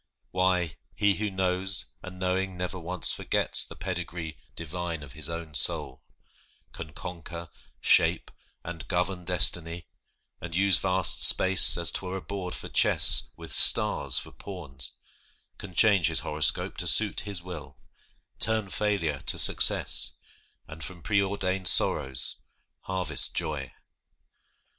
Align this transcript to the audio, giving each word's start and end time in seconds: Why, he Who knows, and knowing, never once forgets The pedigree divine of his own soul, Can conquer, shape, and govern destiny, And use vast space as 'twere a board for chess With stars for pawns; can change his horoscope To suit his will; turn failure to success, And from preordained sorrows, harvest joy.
Why, 0.31 0.77
he 0.95 1.13
Who 1.17 1.29
knows, 1.29 1.93
and 2.01 2.17
knowing, 2.17 2.57
never 2.57 2.79
once 2.79 3.11
forgets 3.13 3.67
The 3.67 3.75
pedigree 3.75 4.35
divine 4.55 5.03
of 5.03 5.11
his 5.13 5.29
own 5.29 5.53
soul, 5.53 6.01
Can 6.71 6.91
conquer, 6.93 7.49
shape, 7.81 8.31
and 8.63 8.87
govern 8.87 9.25
destiny, 9.25 9.85
And 10.41 10.55
use 10.55 10.79
vast 10.79 11.21
space 11.23 11.77
as 11.77 11.91
'twere 11.91 12.17
a 12.17 12.21
board 12.23 12.55
for 12.55 12.67
chess 12.67 13.29
With 13.37 13.53
stars 13.53 14.17
for 14.17 14.31
pawns; 14.31 14.93
can 15.59 15.75
change 15.75 16.07
his 16.07 16.21
horoscope 16.21 16.77
To 16.77 16.87
suit 16.87 17.19
his 17.19 17.43
will; 17.43 17.77
turn 18.39 18.69
failure 18.69 19.19
to 19.27 19.37
success, 19.37 20.13
And 20.67 20.83
from 20.83 21.03
preordained 21.03 21.67
sorrows, 21.67 22.37
harvest 22.85 23.35
joy. 23.35 23.71